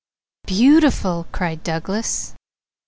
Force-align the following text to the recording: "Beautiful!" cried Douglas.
"Beautiful!" 0.47 1.27
cried 1.31 1.61
Douglas. 1.61 2.33